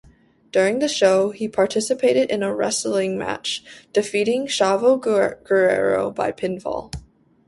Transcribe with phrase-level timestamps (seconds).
[0.51, 3.63] During the show, he participated in a wrestling match,
[3.93, 6.91] defeating Chavo Guerrero by pinfall.